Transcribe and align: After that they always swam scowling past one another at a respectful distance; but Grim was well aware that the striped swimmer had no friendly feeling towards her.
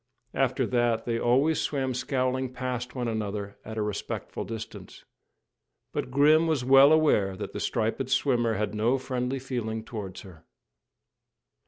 After 0.33 0.65
that 0.65 1.05
they 1.05 1.19
always 1.19 1.61
swam 1.61 1.93
scowling 1.93 2.51
past 2.51 2.95
one 2.95 3.07
another 3.07 3.59
at 3.63 3.77
a 3.77 3.83
respectful 3.83 4.43
distance; 4.43 5.05
but 5.93 6.09
Grim 6.09 6.47
was 6.47 6.65
well 6.65 6.91
aware 6.91 7.35
that 7.37 7.53
the 7.53 7.59
striped 7.59 8.09
swimmer 8.09 8.55
had 8.55 8.73
no 8.73 8.97
friendly 8.97 9.37
feeling 9.37 9.83
towards 9.83 10.21
her. 10.21 10.43